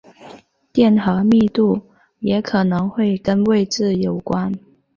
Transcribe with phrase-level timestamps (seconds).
[0.73, 1.79] 电荷密度
[2.21, 4.51] 也可能会跟位置有关。